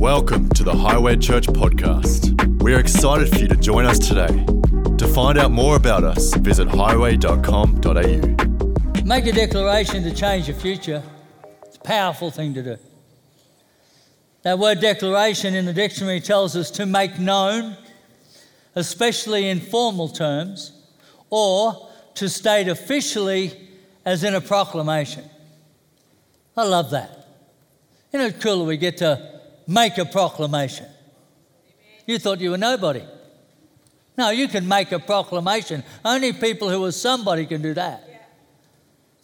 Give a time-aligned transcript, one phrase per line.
[0.00, 2.62] Welcome to the Highway Church podcast.
[2.62, 4.46] We are excited for you to join us today.
[4.96, 9.04] To find out more about us, visit highway.com.au.
[9.04, 11.02] Make a declaration to change your future.
[11.66, 12.78] It's a powerful thing to do.
[14.40, 17.76] That word declaration in the dictionary tells us to make known,
[18.74, 20.72] especially in formal terms,
[21.28, 23.52] or to state officially
[24.06, 25.24] as in a proclamation.
[26.56, 27.26] I love that.
[28.14, 29.29] Isn't it cool we get to
[29.70, 30.86] make a proclamation?
[32.06, 33.02] You thought you were nobody.
[34.18, 35.84] No, you can make a proclamation.
[36.04, 38.04] Only people who are somebody can do that.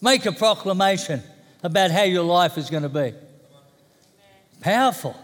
[0.00, 1.22] Make a proclamation
[1.62, 3.12] about how your life is going to be.
[4.60, 5.16] Powerful.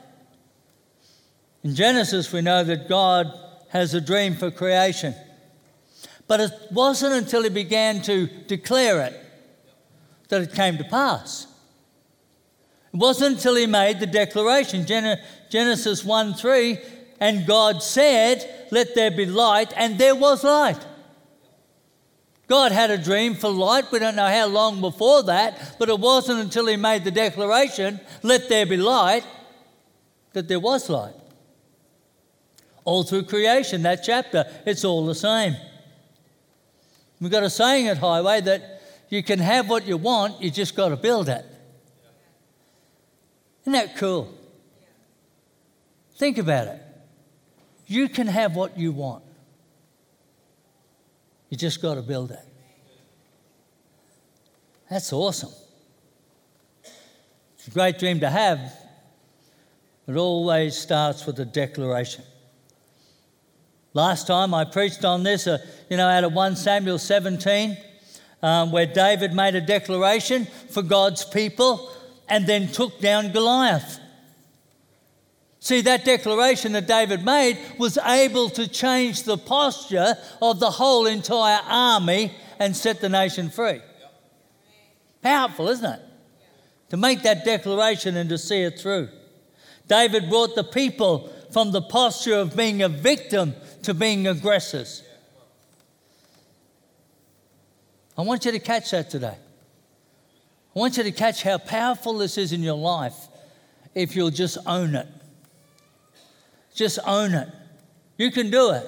[1.62, 3.32] In Genesis, we know that God
[3.68, 5.14] has a dream for creation.
[6.26, 9.18] But it wasn't until he began to declare it
[10.28, 11.46] that it came to pass.
[12.92, 16.78] It wasn't until he made the declaration, Genesis 1 3,
[17.20, 20.84] and God said, Let there be light, and there was light.
[22.48, 23.90] God had a dream for light.
[23.90, 27.98] We don't know how long before that, but it wasn't until he made the declaration,
[28.22, 29.24] Let there be light,
[30.34, 31.14] that there was light.
[32.84, 35.56] All through creation, that chapter, it's all the same.
[37.20, 40.74] We've got a saying at Highway that you can have what you want, you just
[40.74, 41.46] got to build it.
[43.62, 44.32] Isn't that cool?
[46.16, 46.80] Think about it.
[47.86, 49.24] You can have what you want.
[51.48, 52.38] You just got to build it.
[54.88, 55.50] That's awesome.
[57.54, 58.58] It's a great dream to have.
[60.06, 62.24] It always starts with a declaration.
[63.94, 67.76] Last time I preached on this, uh, you know, out of 1 Samuel 17,
[68.42, 71.90] um, where David made a declaration for God's people
[72.28, 73.98] and then took down Goliath.
[75.60, 81.06] See, that declaration that David made was able to change the posture of the whole
[81.06, 83.80] entire army and set the nation free.
[85.22, 86.00] Powerful, isn't it?
[86.90, 89.08] To make that declaration and to see it through.
[89.86, 95.02] David brought the people from the posture of being a victim to being aggressors.
[98.16, 99.36] I want you to catch that today.
[100.74, 103.28] I want you to catch how powerful this is in your life
[103.94, 105.06] if you'll just own it.
[106.74, 107.48] Just own it.
[108.16, 108.86] You can do it.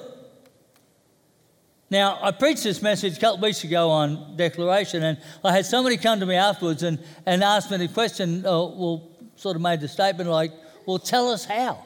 [1.91, 5.67] Now, I preached this message a couple of weeks ago on declaration, and I had
[5.67, 6.97] somebody come to me afterwards and,
[7.27, 10.51] and ask me the question, uh, well, sort of made the statement like,
[10.87, 11.85] well, tell us how.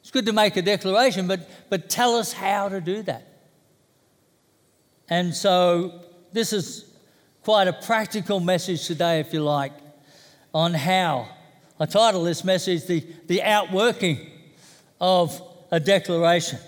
[0.00, 3.26] It's good to make a declaration, but, but tell us how to do that.
[5.10, 6.00] And so,
[6.32, 6.89] this is
[7.44, 9.72] quite a practical message today, if you like,
[10.52, 11.28] on how.
[11.78, 14.26] I title this message The, the Outworking
[15.00, 15.40] of
[15.70, 16.58] a Declaration.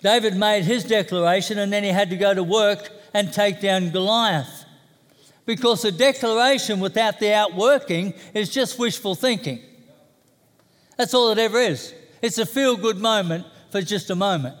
[0.00, 3.90] David made his declaration and then he had to go to work and take down
[3.90, 4.64] Goliath.
[5.46, 9.60] Because a declaration without the outworking is just wishful thinking.
[10.96, 11.94] That's all it ever is.
[12.22, 14.56] It's a feel good moment for just a moment.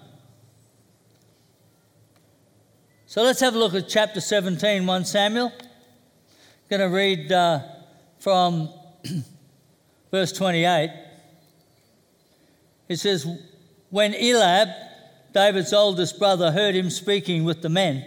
[3.08, 5.52] So let's have a look at chapter 17, 1 Samuel.
[5.56, 5.68] I'm
[6.68, 7.60] going to read uh,
[8.18, 8.68] from
[10.10, 10.90] verse 28.
[12.88, 13.24] It says,
[13.90, 14.70] When Eliab,
[15.32, 18.04] David's oldest brother, heard him speaking with the men,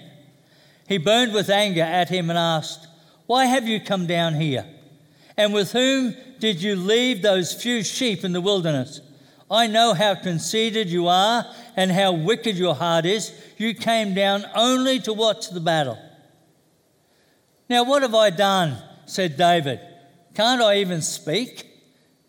[0.90, 2.86] he burned with anger at him and asked,
[3.26, 4.66] Why have you come down here?
[5.38, 9.00] And with whom did you leave those few sheep in the wilderness?
[9.50, 11.46] I know how conceited you are
[11.78, 13.34] and how wicked your heart is.
[13.60, 16.00] You came down only to watch the battle.
[17.70, 18.78] Now, what have I done?
[19.06, 19.82] said David.
[20.34, 21.68] Can't I even speak?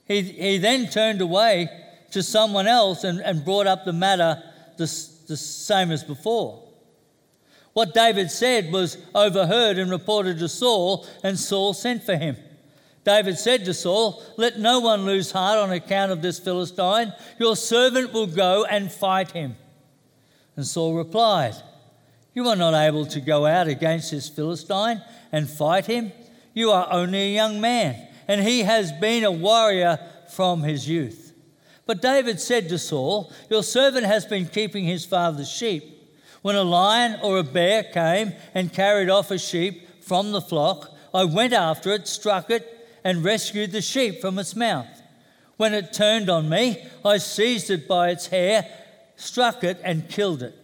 [0.06, 1.68] He, he then turned away
[2.10, 4.42] to someone else and, and brought up the matter
[4.76, 4.86] the,
[5.28, 6.66] the same as before.
[7.74, 12.36] What David said was overheard and reported to Saul, and Saul sent for him.
[13.04, 17.12] David said to Saul, Let no one lose heart on account of this Philistine.
[17.38, 19.54] Your servant will go and fight him.
[20.60, 21.54] And Saul replied,
[22.34, 25.00] You are not able to go out against this Philistine
[25.32, 26.12] and fight him.
[26.52, 27.96] You are only a young man,
[28.28, 29.98] and he has been a warrior
[30.28, 31.32] from his youth.
[31.86, 35.82] But David said to Saul, Your servant has been keeping his father's sheep.
[36.42, 40.94] When a lion or a bear came and carried off a sheep from the flock,
[41.14, 45.00] I went after it, struck it, and rescued the sheep from its mouth.
[45.56, 48.66] When it turned on me, I seized it by its hair,
[49.20, 50.54] struck it, and killed it.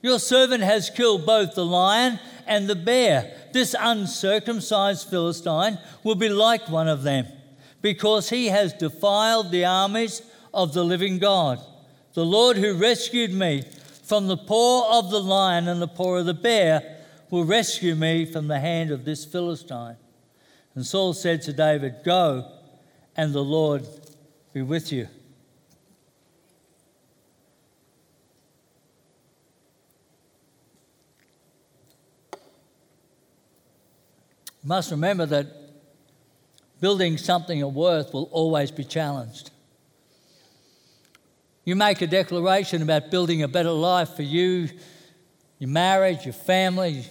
[0.00, 3.32] Your servant has killed both the lion and the bear.
[3.52, 7.26] This uncircumcised Philistine will be like one of them,
[7.82, 10.22] because he has defiled the armies
[10.54, 11.60] of the living God.
[12.14, 13.62] The Lord who rescued me
[14.04, 16.96] from the paw of the lion and the paw of the bear
[17.30, 19.96] will rescue me from the hand of this Philistine.
[20.74, 22.50] And Saul said to David, Go,
[23.16, 23.86] and the Lord
[24.54, 25.08] be with you.
[34.68, 35.46] Must remember that
[36.78, 39.50] building something of worth will always be challenged.
[41.64, 44.68] You make a declaration about building a better life for you,
[45.58, 47.06] your marriage, your family,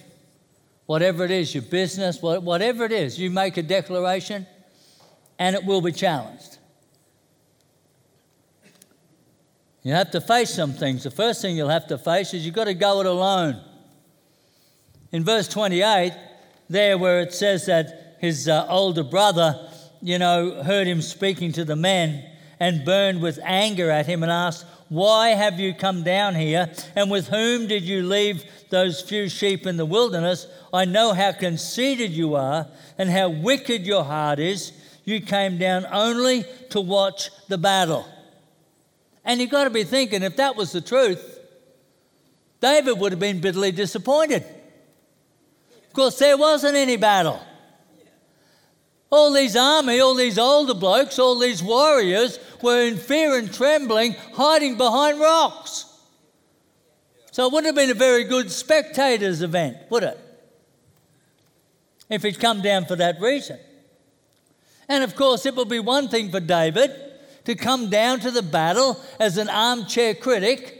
[0.86, 4.46] whatever it is, your business, whatever it is, you make a declaration
[5.36, 6.58] and it will be challenged.
[9.82, 11.02] You have to face some things.
[11.02, 13.60] The first thing you'll have to face is you've got to go it alone.
[15.10, 16.12] In verse 28,
[16.68, 19.68] there where it says that his uh, older brother,
[20.02, 22.24] you know, heard him speaking to the men
[22.60, 26.70] and burned with anger at him and asked, Why have you come down here?
[26.96, 30.46] And with whom did you leave those few sheep in the wilderness?
[30.72, 32.66] I know how conceited you are
[32.98, 34.72] and how wicked your heart is.
[35.04, 38.06] You came down only to watch the battle.
[39.24, 41.38] And you've got to be thinking if that was the truth,
[42.60, 44.44] David would have been bitterly disappointed.
[45.98, 47.42] Course, there wasn't any battle.
[49.10, 54.12] All these army, all these older blokes, all these warriors were in fear and trembling,
[54.34, 55.86] hiding behind rocks.
[57.32, 60.16] So it wouldn't have been a very good spectators event, would it?
[62.08, 63.58] If he'd come down for that reason.
[64.88, 66.92] And of course, it would be one thing for David
[67.44, 70.77] to come down to the battle as an armchair critic,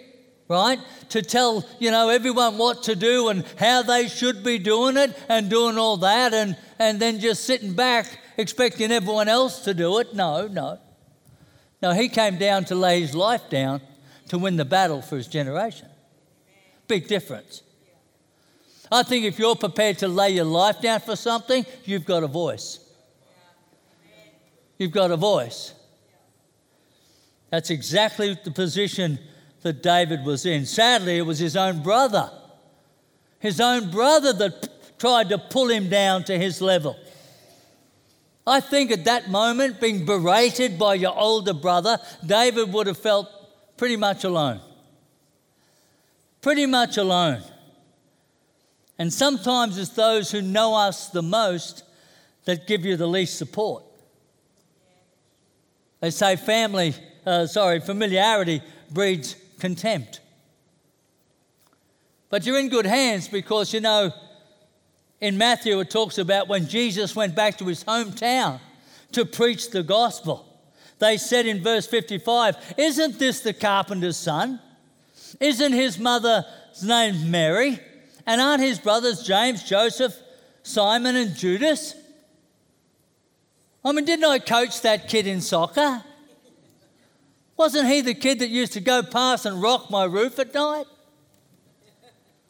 [0.49, 0.79] right?
[1.11, 5.17] to tell, you know, everyone what to do and how they should be doing it
[5.29, 9.99] and doing all that and, and then just sitting back expecting everyone else to do
[9.99, 10.15] it.
[10.15, 10.79] No, no.
[11.83, 13.81] No, he came down to lay his life down
[14.29, 15.89] to win the battle for his generation.
[16.87, 17.63] Big difference.
[18.91, 22.27] I think if you're prepared to lay your life down for something, you've got a
[22.27, 22.81] voice.
[24.79, 25.75] You've got a voice.
[27.51, 29.19] That's exactly the position
[29.69, 30.65] that David was in.
[30.65, 32.31] Sadly, it was his own brother,
[33.39, 36.97] his own brother that tried to pull him down to his level.
[38.47, 43.29] I think at that moment, being berated by your older brother, David would have felt
[43.77, 44.63] pretty much alone.
[46.41, 47.43] Pretty much alone.
[48.99, 51.85] And sometimes it's those who know us the most
[52.47, 53.85] that give you the least support.
[56.01, 56.95] They say family,
[57.27, 60.21] uh, sorry, familiarity breeds contempt.
[62.31, 64.13] But you're in good hands because, you know,
[65.21, 68.61] in Matthew it talks about when Jesus went back to his hometown
[69.13, 70.45] to preach the gospel.
[70.99, 74.61] They said in verse 55, Isn't this the carpenter's son?
[75.41, 76.45] Isn't his mother's
[76.83, 77.79] name Mary?
[78.27, 80.15] And aren't his brothers James, Joseph,
[80.63, 81.95] Simon, and Judas?
[83.85, 86.03] I mean, didn't I coach that kid in soccer?
[87.59, 90.87] Wasn't he the kid that used to go past and rock my roof at night?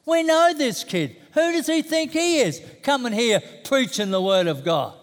[0.05, 1.17] We know this kid.
[1.33, 4.95] Who does he think he is coming here preaching the word of God?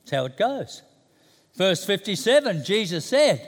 [0.00, 0.82] That's how it goes.
[1.54, 3.46] Verse 57 Jesus said,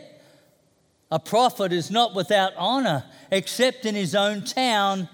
[1.11, 5.09] A prophet is not without honor except in his own town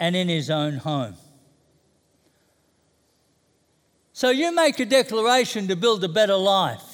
[0.00, 1.14] and in his own home.
[4.12, 6.89] So you make a declaration to build a better life.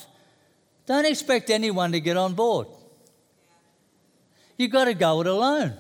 [0.87, 2.69] Don't expect anyone to get on board.
[4.57, 5.75] You've got to go it alone.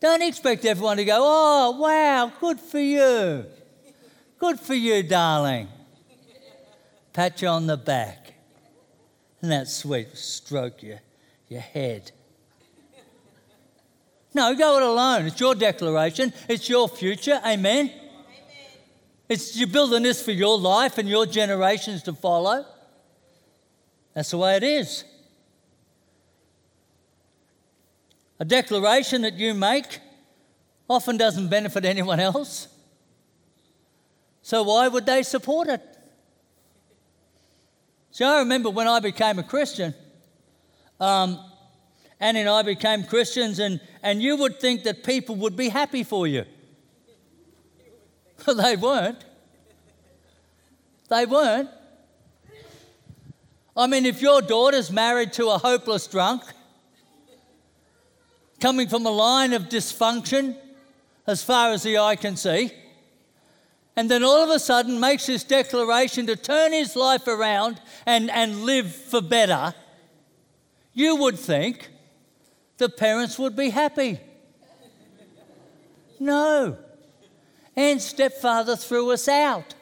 [0.00, 3.44] Don't expect everyone to go, oh, wow, good for you.
[4.38, 5.68] Good for you, darling.
[7.12, 8.34] Pat you on the back.
[9.40, 10.16] Isn't that sweet?
[10.16, 11.00] Stroke your,
[11.48, 12.12] your head.
[14.34, 15.26] No, go it alone.
[15.26, 17.40] It's your declaration, it's your future.
[17.44, 17.90] Amen.
[17.90, 17.90] Amen.
[19.28, 22.64] It's you're building this for your life and your generations to follow.
[24.18, 25.04] That's the way it is.
[28.40, 30.00] A declaration that you make
[30.90, 32.66] often doesn't benefit anyone else.
[34.42, 35.80] So why would they support it?
[38.10, 39.94] See, I remember when I became a Christian,
[40.98, 41.38] um,
[42.18, 46.02] Annie and I became Christians, and, and you would think that people would be happy
[46.02, 46.44] for you.
[48.44, 49.24] But they weren't.
[51.08, 51.70] They weren't.
[53.78, 56.42] I mean, if your daughter's married to a hopeless drunk,
[58.60, 60.56] coming from a line of dysfunction,
[61.28, 62.72] as far as the eye can see,
[63.94, 68.32] and then all of a sudden makes this declaration to turn his life around and,
[68.32, 69.72] and live for better,
[70.92, 71.88] you would think
[72.78, 74.18] the parents would be happy.
[76.18, 76.78] No.
[77.76, 79.74] And stepfather threw us out.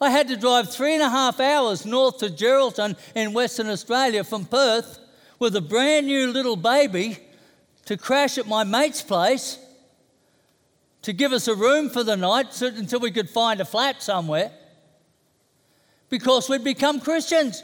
[0.00, 4.24] I had to drive three and a half hours north to Geraldton in Western Australia
[4.24, 4.98] from Perth
[5.38, 7.18] with a brand new little baby
[7.86, 9.58] to crash at my mate's place
[11.02, 14.50] to give us a room for the night until we could find a flat somewhere
[16.10, 17.62] because we'd become Christians.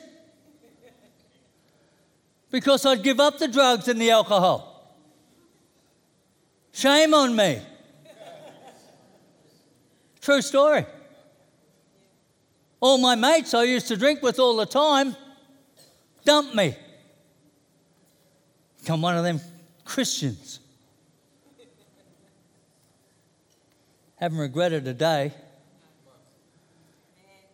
[2.50, 4.94] Because I'd give up the drugs and the alcohol.
[6.72, 7.60] Shame on me.
[10.20, 10.86] True story.
[12.82, 15.14] All my mates I used to drink with all the time
[16.24, 16.74] dumped me.
[18.80, 19.40] Become one of them
[19.84, 20.58] Christians.
[24.16, 25.32] Haven't regretted a day.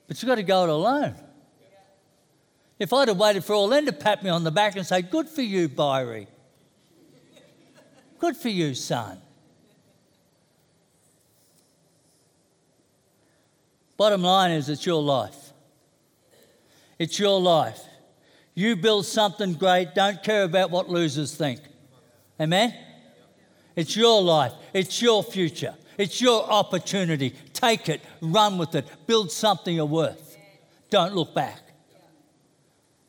[0.07, 1.15] But you've got to go it alone.
[2.79, 5.03] If I'd have waited for all them to pat me on the back and say,
[5.03, 6.27] Good for you, Byrie.
[8.19, 9.21] Good for you, son.
[13.99, 15.53] Bottom line is, it's your life.
[16.99, 17.81] It's your life.
[18.55, 21.61] You build something great, don't care about what losers think.
[22.41, 22.75] Amen?
[23.77, 27.35] It's your life, it's your future, it's your opportunity.
[27.53, 30.37] Take it, run with it, build something of worth.
[30.91, 31.61] Don't look back.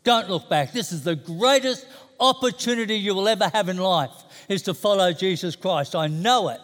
[0.03, 0.72] Don't look back.
[0.72, 1.86] This is the greatest
[2.19, 4.12] opportunity you will ever have in life
[4.48, 5.96] is to follow Jesus Christ.
[5.96, 6.60] I know it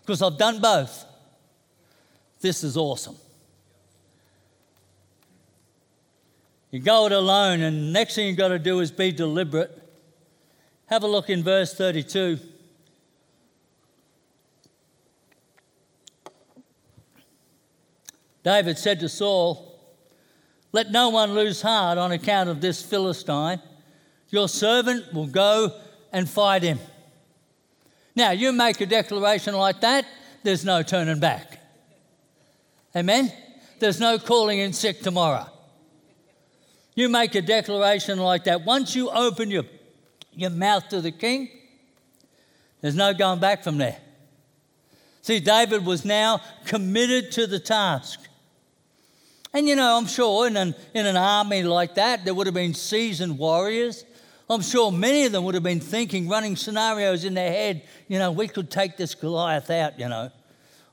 [0.00, 1.06] because I've done both.
[2.44, 3.16] This is awesome.
[6.70, 9.70] You go it alone, and next thing you've got to do is be deliberate.
[10.88, 12.38] Have a look in verse 32.
[18.42, 19.80] David said to Saul,
[20.70, 23.58] Let no one lose heart on account of this Philistine.
[24.28, 25.80] Your servant will go
[26.12, 26.78] and fight him.
[28.14, 30.04] Now, you make a declaration like that,
[30.42, 31.63] there's no turning back.
[32.96, 33.32] Amen?
[33.78, 35.46] There's no calling in sick tomorrow.
[36.94, 38.64] You make a declaration like that.
[38.64, 39.64] Once you open your,
[40.32, 41.50] your mouth to the king,
[42.80, 43.98] there's no going back from there.
[45.22, 48.20] See, David was now committed to the task.
[49.52, 52.54] And you know, I'm sure in an, in an army like that, there would have
[52.54, 54.04] been seasoned warriors.
[54.50, 58.18] I'm sure many of them would have been thinking, running scenarios in their head, you
[58.18, 60.30] know, we could take this Goliath out, you know.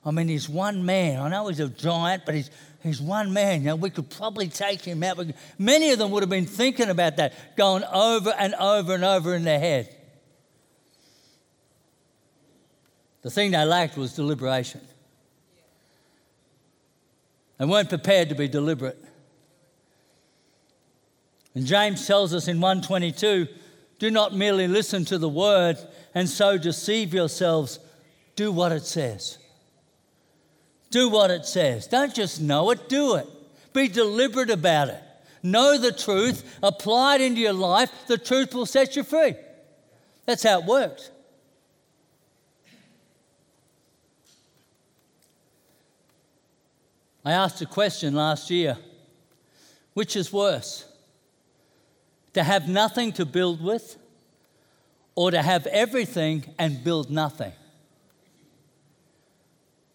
[0.03, 1.20] I mean, he's one man.
[1.20, 2.50] I know he's a giant, but he's,
[2.81, 3.62] he's one man.
[3.62, 5.20] You know, we could probably take him out.
[5.60, 9.36] Many of them would have been thinking about that, going over and over and over
[9.36, 9.96] in their head.
[13.22, 14.81] The thing they lacked was deliberation.
[17.60, 18.98] They weren't prepared to be deliberate.
[21.53, 23.48] And James tells us in 122
[24.00, 25.77] do not merely listen to the word
[26.15, 27.77] and so deceive yourselves,
[28.36, 29.38] do what it says.
[30.91, 31.88] Do what it says.
[31.88, 33.27] Don't just know it, do it.
[33.74, 35.01] Be deliberate about it.
[35.41, 39.33] Know the truth, apply it into your life, the truth will set you free.
[40.25, 41.10] That's how it works.
[47.25, 48.77] I asked a question last year
[49.93, 50.86] which is worse?
[52.33, 53.98] To have nothing to build with,
[55.15, 57.51] or to have everything and build nothing?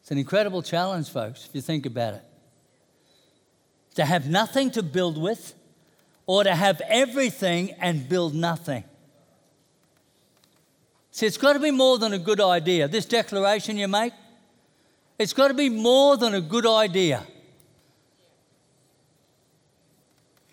[0.06, 2.22] It's an incredible challenge, folks, if you think about it.
[3.96, 5.52] To have nothing to build with,
[6.26, 8.84] or to have everything and build nothing.
[11.10, 12.86] See, it's got to be more than a good idea.
[12.86, 14.12] This declaration you make,
[15.18, 17.26] it's got to be more than a good idea.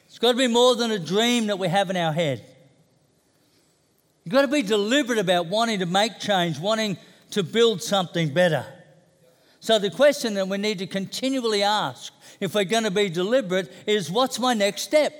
[0.07, 2.43] It's got to be more than a dream that we have in our head.
[4.25, 6.97] You've got to be deliberate about wanting to make change, wanting
[7.29, 8.65] to build something better.
[9.63, 13.71] So, the question that we need to continually ask if we're going to be deliberate
[13.87, 15.13] is what's my next step?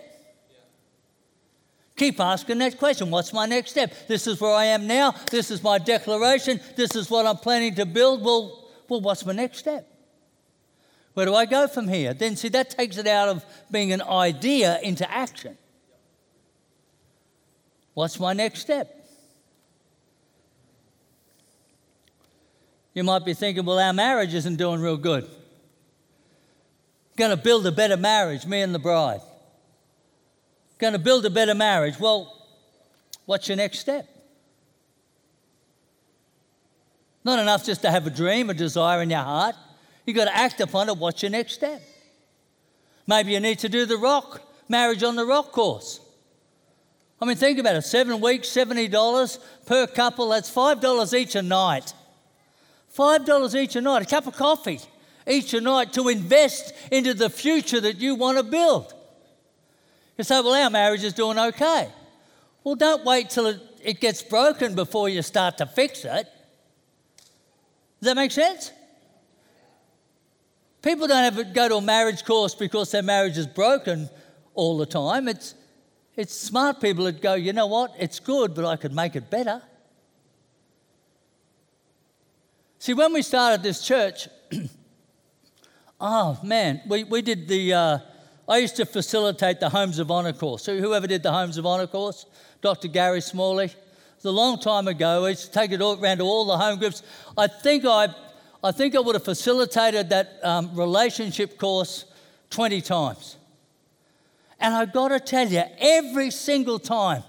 [1.96, 3.10] Keep asking that question.
[3.10, 3.94] What's my next step?
[4.10, 5.16] This is where I am now.
[5.32, 6.60] This is my declaration.
[6.76, 8.22] This is what I'm planning to build.
[8.22, 9.88] Well, well, what's my next step?
[11.14, 12.14] Where do I go from here?
[12.14, 15.58] Then, see, that takes it out of being an idea into action.
[17.94, 19.03] What's my next step?
[22.94, 25.28] You might be thinking, well, our marriage isn't doing real good.
[27.16, 29.22] Going to build a better marriage, me and the bride.
[30.78, 32.00] Going to build a better marriage.
[32.00, 32.48] Well,
[33.26, 34.08] what's your next step?
[37.24, 39.56] Not enough just to have a dream, a desire in your heart.
[40.06, 40.98] You've got to act upon it.
[40.98, 41.82] What's your next step?
[43.08, 46.00] Maybe you need to do the rock, marriage on the rock course.
[47.22, 51.94] I mean, think about it seven weeks, $70 per couple, that's $5 each a night.
[52.96, 54.80] $5 each a night, a cup of coffee
[55.28, 58.94] each a night to invest into the future that you want to build.
[60.18, 61.90] You say, well, our marriage is doing okay.
[62.64, 66.28] Well, don't wait till it, it gets broken before you start to fix it.
[68.00, 68.72] Does that make sense?
[70.82, 74.10] People don't have to go to a marriage course because their marriage is broken
[74.54, 75.28] all the time.
[75.28, 75.56] It's,
[76.16, 79.30] it's smart people that go, you know what, it's good, but I could make it
[79.30, 79.62] better.
[82.84, 84.28] See, when we started this church,
[86.02, 87.98] oh man, we, we did the, uh,
[88.46, 90.64] I used to facilitate the Homes of Honor course.
[90.64, 92.26] So whoever did the Homes of Honor course,
[92.62, 92.90] Dr.
[92.90, 93.76] Gary Smalley, it
[94.18, 95.24] was a long time ago.
[95.24, 97.04] I used to take it all, around to all the home groups.
[97.38, 98.14] I think I,
[98.62, 102.04] I think I would have facilitated that um, relationship course
[102.50, 103.38] 20 times.
[104.60, 107.24] And I've got to tell you, every single time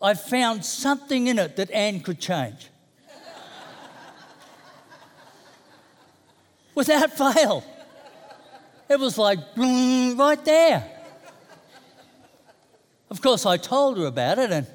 [0.00, 2.68] I found something in it that Anne could change.
[6.74, 7.64] Without fail.
[8.88, 10.90] It was like mm, right there.
[13.10, 14.66] Of course, I told her about it, and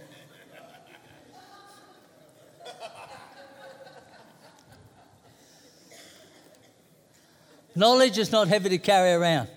[7.76, 9.50] knowledge is not heavy to carry around.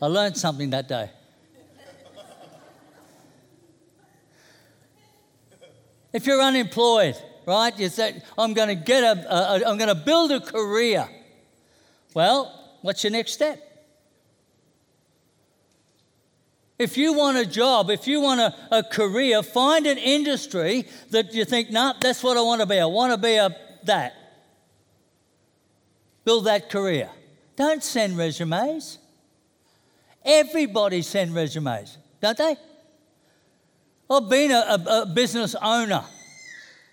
[0.00, 1.10] I learned something that day.
[6.12, 9.94] If you're unemployed, right, you say, I'm going to get a, a, I'm going to
[9.94, 11.08] build a career.
[12.14, 13.62] Well, what's your next step?
[16.78, 21.32] If you want a job, if you want a, a career, find an industry that
[21.32, 22.78] you think, nah, that's what I want to be.
[22.78, 24.14] I want to be a that.
[26.24, 27.08] Build that career.
[27.54, 28.98] Don't send resumes.
[30.24, 32.56] Everybody send resumes, don't they?
[34.10, 36.04] I've been a, a, a business owner.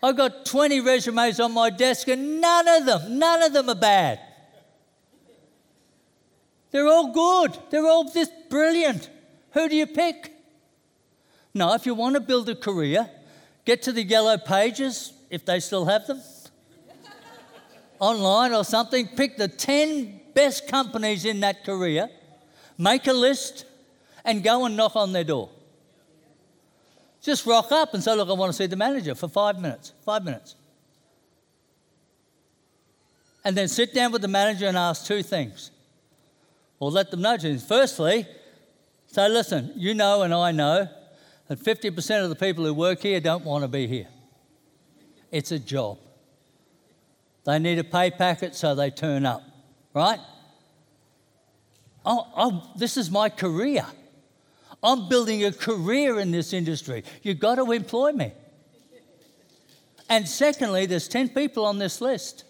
[0.03, 3.75] I've got 20 resumes on my desk, and none of them, none of them are
[3.75, 4.19] bad.
[6.71, 7.57] They're all good.
[7.69, 9.09] They're all just brilliant.
[9.51, 10.33] Who do you pick?
[11.53, 13.09] Now, if you want to build a career,
[13.63, 16.21] get to the yellow pages, if they still have them,
[17.99, 19.07] online or something.
[19.07, 22.09] Pick the 10 best companies in that career
[22.77, 23.65] make a list,
[24.25, 25.49] and go and knock on their door.
[27.23, 29.93] Just rock up and say, Look, I want to see the manager for five minutes.
[30.05, 30.55] Five minutes.
[33.45, 35.71] And then sit down with the manager and ask two things.
[36.79, 37.37] Or let them know.
[37.59, 38.27] Firstly,
[39.07, 40.89] say, Listen, you know and I know
[41.47, 44.07] that 50% of the people who work here don't want to be here.
[45.31, 45.97] It's a job.
[47.45, 49.43] They need a pay packet, so they turn up,
[49.93, 50.19] right?
[52.05, 53.85] oh, oh, this is my career.
[54.83, 57.03] I'm building a career in this industry.
[57.21, 58.33] You've got to employ me.
[60.09, 62.43] And secondly, there's 10 people on this list.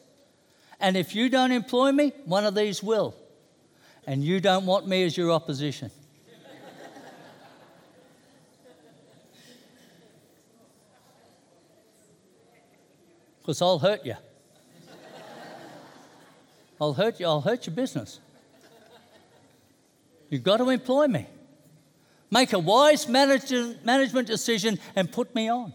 [0.79, 3.15] And if you don't employ me, one of these will.
[4.07, 5.91] And you don't want me as your opposition.
[13.41, 14.15] Because I'll hurt you.
[16.79, 18.19] I'll hurt you, I'll hurt your business.
[20.29, 21.27] You've got to employ me.
[22.33, 25.71] Make a wise management decision and put me on.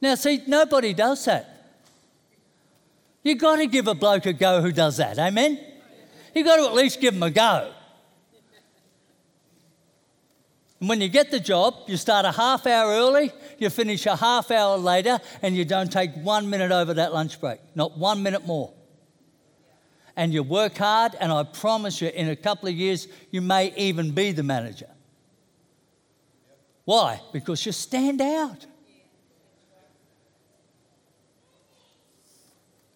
[0.00, 1.76] Now, see, nobody does that.
[3.22, 5.60] You've got to give a bloke a go who does that, amen?
[6.34, 7.70] You've got to at least give him a go.
[10.80, 14.16] And when you get the job, you start a half hour early, you finish a
[14.16, 18.22] half hour later, and you don't take one minute over that lunch break, not one
[18.22, 18.72] minute more
[20.18, 23.72] and you work hard, and I promise you, in a couple of years, you may
[23.76, 24.88] even be the manager.
[26.84, 27.20] Why?
[27.32, 28.66] Because you stand out.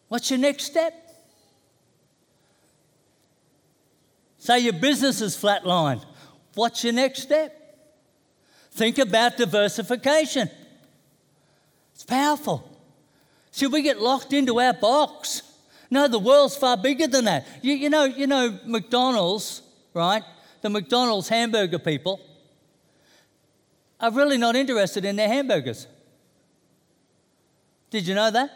[0.09, 0.95] What's your next step?
[4.39, 6.05] Say your business is flatlined.
[6.55, 7.57] What's your next step?
[8.73, 10.51] Think about diversification.
[11.95, 12.69] It's powerful.
[13.53, 15.43] See, we get locked into our box.
[15.93, 17.47] No, the world's far bigger than that.
[17.61, 19.61] You, you, know, you know, McDonald's,
[19.93, 20.23] right?
[20.63, 22.19] The McDonald's hamburger people
[24.01, 25.87] are really not interested in their hamburgers.
[27.91, 28.51] Did you know that?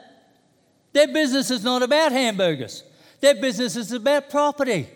[0.94, 2.82] Their business is not about hamburgers,
[3.20, 4.88] their business is about property.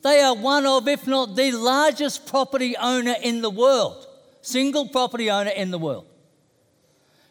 [0.00, 4.06] They are one of, if not the largest property owner in the world,
[4.40, 6.06] single property owner in the world.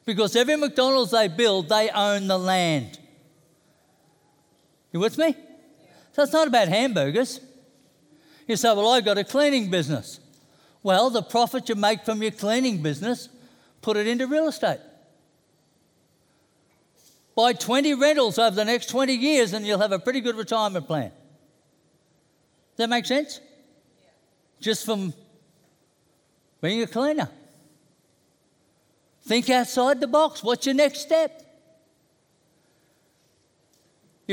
[0.05, 2.99] Because every McDonald's they build, they own the land.
[4.93, 5.35] You with me?
[6.13, 7.41] So it's not about hamburgers.
[8.47, 10.19] You say, Well, I've got a cleaning business.
[10.83, 13.29] Well, the profit you make from your cleaning business,
[13.81, 14.79] put it into real estate.
[17.35, 20.85] Buy 20 rentals over the next 20 years and you'll have a pretty good retirement
[20.85, 21.09] plan.
[21.09, 23.39] Does that make sense?
[24.03, 24.09] Yeah.
[24.59, 25.13] Just from
[26.61, 27.29] being a cleaner.
[29.23, 30.43] Think outside the box.
[30.43, 31.41] What's your next step?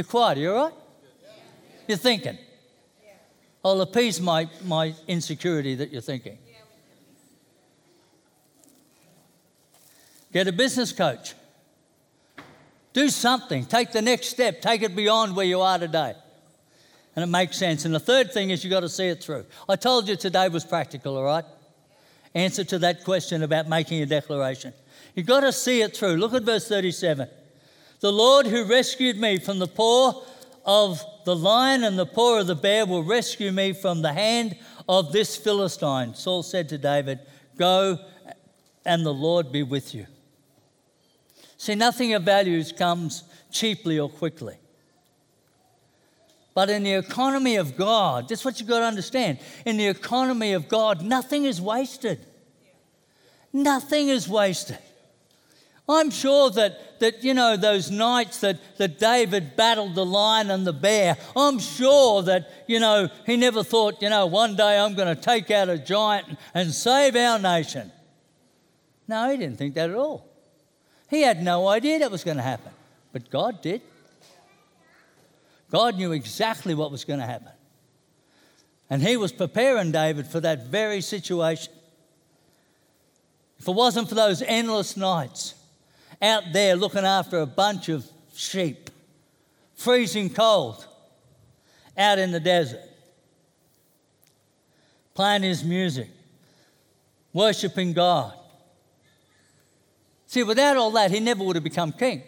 [0.01, 0.75] You're quiet, are you all right?
[1.87, 2.39] You're thinking.
[3.63, 6.39] Oh, I'll appease my, my insecurity that you're thinking.
[10.33, 11.35] Get a business coach.
[12.95, 13.67] Do something.
[13.67, 14.63] Take the next step.
[14.63, 16.15] Take it beyond where you are today.
[17.15, 17.85] And it makes sense.
[17.85, 19.45] And the third thing is you've got to see it through.
[19.69, 21.45] I told you today was practical, all right?
[22.35, 24.73] Answer to that question about making a declaration.
[25.15, 26.17] You've got to see it through.
[26.17, 27.29] Look at verse 37.
[28.01, 30.25] The Lord who rescued me from the paw
[30.65, 34.57] of the lion and the paw of the bear will rescue me from the hand
[34.89, 36.15] of this Philistine.
[36.15, 37.21] Saul said to David,
[37.57, 37.99] Go
[38.87, 40.07] and the Lord be with you.
[41.59, 44.57] See, nothing of value comes cheaply or quickly.
[46.55, 49.39] But in the economy of God, that's what you've got to understand.
[49.67, 52.19] In the economy of God, nothing is wasted.
[53.53, 54.79] Nothing is wasted.
[55.91, 60.67] I'm sure that, that you know, those nights that, that David battled the lion and
[60.67, 64.95] the bear, I'm sure that, you know, he never thought, you know, one day I'm
[64.95, 67.91] going to take out a giant and save our nation.
[69.09, 70.29] No, he didn't think that at all.
[71.09, 72.73] He had no idea that was going to happen,
[73.13, 73.83] but God did.
[75.71, 77.53] God knew exactly what was going to happen.
[78.89, 81.73] And he was preparing David for that very situation.
[83.59, 85.55] If it wasn't for those endless nights
[86.21, 88.91] out there looking after a bunch of sheep,
[89.75, 90.87] freezing cold,
[91.97, 92.83] out in the desert,
[95.15, 96.09] playing his music,
[97.33, 98.35] worshiping God,
[100.31, 102.23] See, without all that, he never would have become king.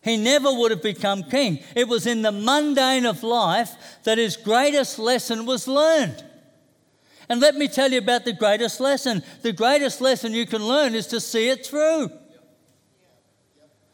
[0.00, 1.58] He never would have become king.
[1.74, 3.72] It was in the mundane of life
[4.04, 6.22] that his greatest lesson was learned.
[7.28, 9.22] And let me tell you about the greatest lesson.
[9.42, 12.10] The greatest lesson you can learn is to see it through.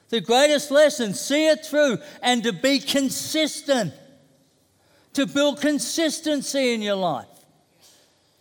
[0.09, 3.95] The greatest lesson, see it through and to be consistent,
[5.13, 7.27] to build consistency in your life.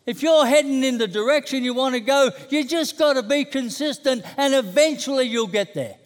[0.08, 3.46] If you're heading in the direction you want to go, you just got to be
[3.46, 5.98] consistent and eventually you'll get there.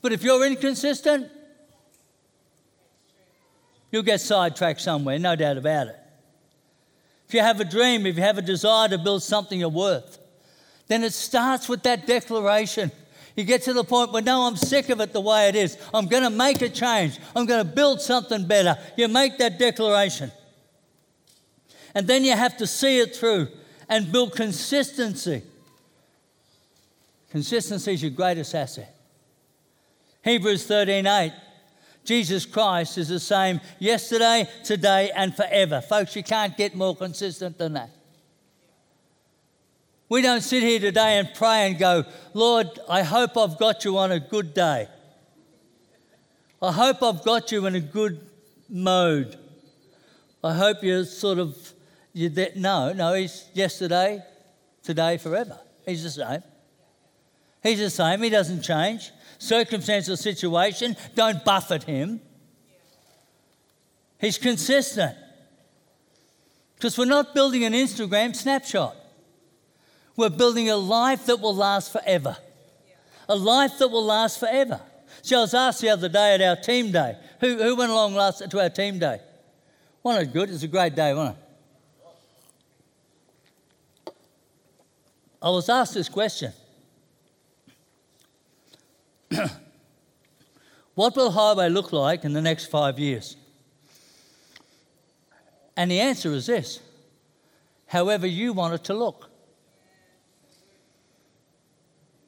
[0.00, 1.30] But if you're inconsistent,
[3.90, 5.96] you'll get sidetracked somewhere, no doubt about it.
[7.30, 10.18] If you have a dream, if you have a desire to build something of worth,
[10.88, 12.90] then it starts with that declaration.
[13.36, 15.78] You get to the point where, no, I'm sick of it the way it is.
[15.94, 17.20] I'm going to make a change.
[17.36, 18.76] I'm going to build something better.
[18.96, 20.32] You make that declaration.
[21.94, 23.46] And then you have to see it through
[23.88, 25.44] and build consistency.
[27.30, 28.92] Consistency is your greatest asset.
[30.24, 31.32] Hebrews 13 8.
[32.04, 35.80] Jesus Christ is the same yesterday, today, and forever.
[35.80, 37.90] Folks, you can't get more consistent than that.
[40.08, 43.96] We don't sit here today and pray and go, Lord, I hope I've got you
[43.98, 44.88] on a good day.
[46.60, 48.20] I hope I've got you in a good
[48.68, 49.36] mode.
[50.42, 51.56] I hope you're sort of
[52.12, 54.22] you de- no, no, he's yesterday,
[54.82, 55.58] today, forever.
[55.86, 56.42] He's the same.
[57.62, 58.22] He's the same.
[58.22, 59.12] He doesn't change.
[59.40, 62.20] Circumstance or situation, don't buffet him.
[64.20, 65.16] He's consistent.
[66.76, 68.94] Because we're not building an Instagram snapshot.
[70.14, 72.36] We're building a life that will last forever.
[73.30, 74.78] A life that will last forever.
[75.22, 78.14] So I was asked the other day at our team day, who, who went along
[78.14, 79.20] last to our team day?
[80.02, 80.50] Wasn't it good?
[80.50, 81.38] It was a great day, wasn't
[84.04, 84.12] it?
[85.40, 86.52] I was asked this question
[90.94, 93.36] What will highway look like in the next five years?
[95.74, 96.80] And the answer is this
[97.86, 99.30] however you want it to look.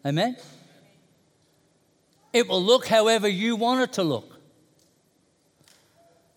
[0.06, 0.36] Amen?
[2.32, 4.40] It will look however you want it to look.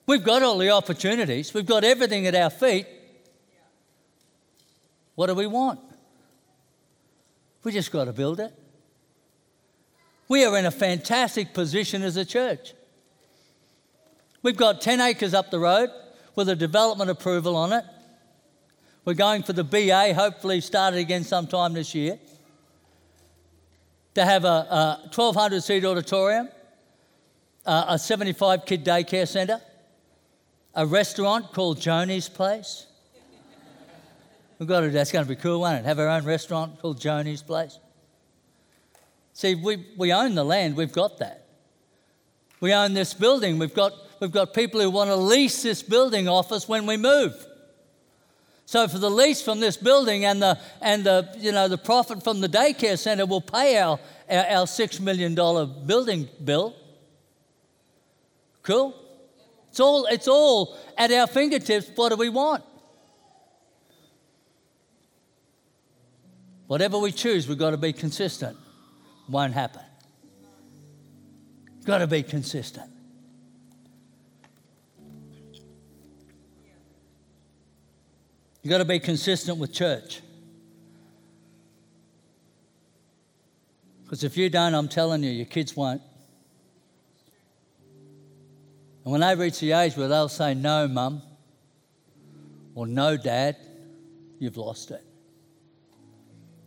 [0.06, 2.86] We've got all the opportunities, we've got everything at our feet.
[5.16, 5.80] What do we want?
[7.64, 8.54] We just got to build it.
[10.28, 12.74] We are in a fantastic position as a church.
[14.42, 15.90] We've got 10 acres up the road
[16.36, 17.84] with a development approval on it.
[19.06, 22.20] We're going for the BA, hopefully started again sometime this year.
[24.16, 26.50] to have a, a 1,200 seat auditorium,
[27.66, 29.62] uh, a 75 kid daycare centre,
[30.74, 32.88] a restaurant called Joni's Place.
[34.58, 35.86] We've got to, that's going to be cool, won't it?
[35.86, 37.78] Have our own restaurant called Joni's Place.
[39.36, 41.46] See, we, we own the land, we've got that.
[42.62, 46.30] We own this building, we've got, we've got people who want to lease this building
[46.30, 47.36] off us when we move.
[48.66, 52.24] So for the lease from this building and the, and the, you know, the profit
[52.24, 55.36] from the daycare centre will pay our, our, our $6 million
[55.86, 56.74] building bill.
[58.64, 58.96] Cool?
[59.70, 61.92] It's all, it's all at our fingertips.
[61.94, 62.64] What do we want?
[66.68, 68.58] Whatever we choose, we've got to be consistent.
[69.28, 69.82] Won't happen.
[71.86, 72.90] Got to be consistent.
[78.62, 80.22] You've got to be consistent with church.
[84.04, 86.02] Because if you don't, I'm telling you, your kids won't.
[89.04, 91.22] And when they reach the age where they'll say, No, mum,
[92.74, 93.56] or No, dad,
[94.40, 95.04] you've lost it.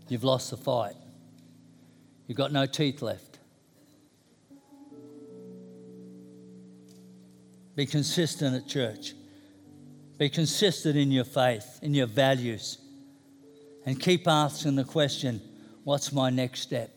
[0.08, 0.94] You've lost the fight.
[2.28, 3.38] You've got no teeth left.
[7.74, 9.14] Be consistent at church.
[10.18, 12.78] Be consistent in your faith, in your values.
[13.86, 15.40] And keep asking the question
[15.84, 16.94] what's my next step?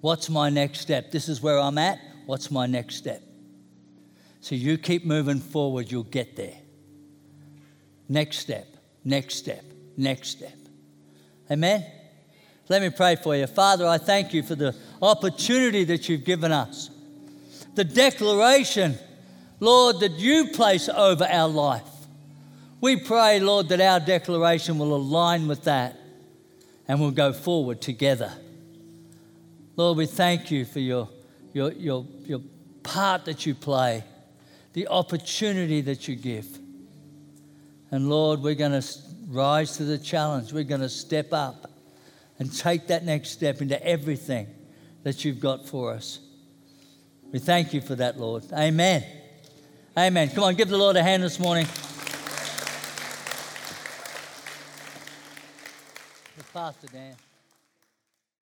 [0.00, 1.10] What's my next step?
[1.10, 1.98] This is where I'm at.
[2.26, 3.22] What's my next step?
[4.40, 6.58] So you keep moving forward, you'll get there.
[8.06, 8.66] Next step,
[9.02, 9.64] next step,
[9.96, 10.58] next step.
[11.50, 11.86] Amen?
[12.68, 13.46] Let me pray for you.
[13.46, 16.90] Father, I thank you for the opportunity that you've given us,
[17.74, 18.96] the declaration,
[19.60, 21.82] Lord, that you place over our life.
[22.80, 25.96] We pray, Lord, that our declaration will align with that
[26.88, 28.32] and we'll go forward together.
[29.76, 31.08] Lord, we thank you for your,
[31.52, 32.40] your, your, your
[32.82, 34.04] part that you play,
[34.72, 36.46] the opportunity that you give.
[37.90, 38.86] And Lord, we're going to
[39.28, 40.52] rise to the challenge.
[40.52, 41.70] We're going to step up
[42.38, 44.48] and take that next step into everything
[45.02, 46.18] that you've got for us.
[47.32, 48.44] We thank you for that, Lord.
[48.52, 49.04] Amen.
[49.96, 50.30] Amen.
[50.30, 51.66] Come on, give the Lord a hand this morning.
[56.54, 57.16] Pastor Dan.